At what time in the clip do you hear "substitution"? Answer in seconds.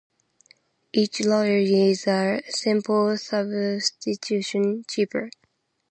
3.17-4.83